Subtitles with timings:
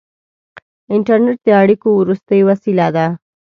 [0.93, 3.05] •انټرنېټ د اړیکو وروستۍ وسیله ده.